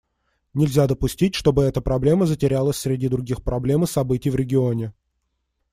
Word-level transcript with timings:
Нельзя 0.55 0.87
допустить, 0.87 1.35
чтобы 1.35 1.63
эта 1.63 1.79
проблема 1.79 2.25
затерялась 2.25 2.77
среди 2.77 3.07
других 3.07 3.43
проблем 3.43 3.83
и 3.83 3.87
событий 3.87 4.31
в 4.31 4.35
регионе. 4.35 4.95